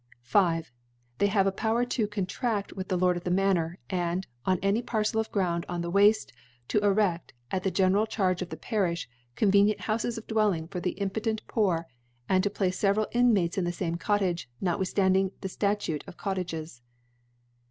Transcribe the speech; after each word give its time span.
V. 0.23 0.61
They 1.19 1.27
have 1.27 1.45
a 1.45 1.51
Power 1.51 1.85
to 1.85 2.07
contraft 2.07 2.73
with 2.73 2.87
the 2.87 2.97
Lord 2.97 3.17
of 3.17 3.23
the 3.23 3.29
Manor 3.29 3.77
*, 3.85 3.89
and 4.07 4.25
on 4.47 4.57
any 4.63 4.81
Par 4.81 5.03
cel 5.03 5.21
of 5.21 5.31
Ground 5.31 5.63
on 5.69 5.81
the 5.81 5.91
Wafte, 5.91 6.31
to 6.69 6.79
creft, 6.79 7.33
at 7.51 7.61
the 7.61 7.69
general 7.69 8.07
Charge 8.07 8.41
of 8.41 8.49
the 8.49 8.57
Pariih, 8.57 9.05
convenient 9.35 9.81
Houfes 9.81 10.17
of 10.17 10.25
Dwelling 10.25 10.67
for 10.69 10.79
the 10.79 10.93
impotent 10.97 11.43
Poor; 11.45 11.85
and 12.27 12.43
to 12.43 12.49
place 12.49 12.81
feveral 12.81 13.09
Inmates 13.11 13.59
in 13.59 13.63
the 13.63 13.71
fame 13.71 13.97
Cottage, 13.97 14.49
notwithftanding 14.59 15.33
the 15.41 15.49
Sta 15.49 15.75
tute 15.75 16.01
f 16.07 16.07
of 16.07 16.17
Cottages. 16.17 16.81